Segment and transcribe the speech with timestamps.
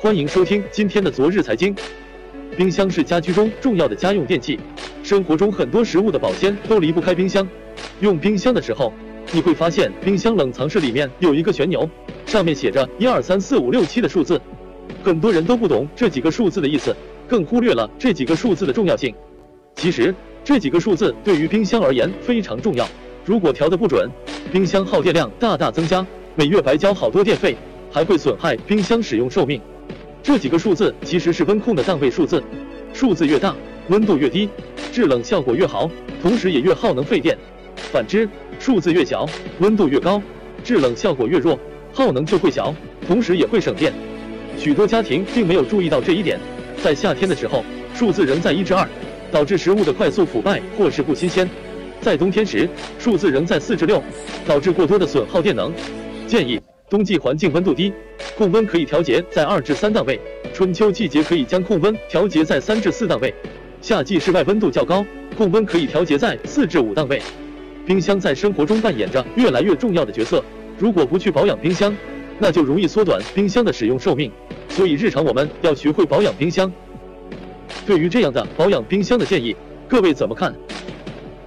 [0.00, 1.74] 欢迎收听今天的昨日财经。
[2.56, 4.56] 冰箱是家居中重要的家用电器，
[5.02, 7.46] 生活中很多食物的保鲜都离不开冰箱。
[7.98, 8.92] 用冰箱的时候，
[9.32, 11.90] 你会发现冰箱冷藏室里面有一个旋钮，
[12.26, 14.40] 上面写着一二三四五六七的数字。
[15.02, 16.94] 很多人都不懂这几个数字的意思，
[17.26, 19.12] 更忽略了这几个数字的重要性。
[19.74, 22.88] 其实这几个数字对于冰箱而言非常重要，
[23.24, 24.08] 如果调的不准，
[24.52, 27.56] 冰箱耗电量大大增加，每月白交好多电费。
[27.90, 29.58] 还会损害冰箱使用寿命。
[30.28, 32.44] 这几个数字其实是温控的单位数字，
[32.92, 33.56] 数字越大，
[33.88, 34.46] 温度越低，
[34.92, 37.34] 制冷效果越好，同时也越耗能费电。
[37.90, 38.28] 反之，
[38.58, 39.26] 数字越小，
[39.60, 40.22] 温度越高，
[40.62, 41.58] 制冷效果越弱，
[41.94, 42.74] 耗能就会小，
[43.06, 43.90] 同时也会省电。
[44.58, 46.38] 许多家庭并没有注意到这一点，
[46.82, 47.64] 在夏天的时候，
[47.94, 48.86] 数字仍在一至二，
[49.32, 51.48] 导致食物的快速腐败或是不新鲜；
[52.02, 54.02] 在冬天时，数字仍在四至六，
[54.46, 55.72] 导致过多的损耗电能。
[56.26, 56.60] 建议。
[56.90, 57.92] 冬季环境温度低，
[58.34, 60.18] 控温可以调节在二至三档位；
[60.54, 63.30] 春秋季节可以将控温调节在三至四档位；
[63.82, 65.04] 夏季室外温度较高，
[65.36, 67.20] 控温可以调节在四至五档位。
[67.84, 70.42] 冰箱在生活中扮演着越来越重要的角色，
[70.78, 71.94] 如果不去保养冰箱，
[72.38, 74.32] 那就容易缩短冰箱的使用寿命。
[74.70, 76.72] 所以日常我们要学会保养冰箱。
[77.86, 79.54] 对于这样的保养冰箱的建议，
[79.86, 80.54] 各位怎么看？